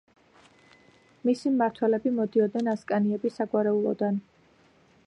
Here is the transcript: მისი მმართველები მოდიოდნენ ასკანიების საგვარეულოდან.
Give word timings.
მისი 1.29 1.51
მმართველები 1.57 2.15
მოდიოდნენ 2.17 2.73
ასკანიების 2.75 3.39
საგვარეულოდან. 3.43 4.21